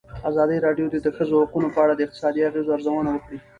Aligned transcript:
ازادي 0.29 0.57
راډیو 0.65 0.87
د 0.91 0.95
د 1.05 1.07
ښځو 1.17 1.35
حقونه 1.43 1.67
په 1.75 1.79
اړه 1.83 1.93
د 1.95 2.01
اقتصادي 2.05 2.41
اغېزو 2.49 2.75
ارزونه 2.75 3.11
کړې. 3.23 3.37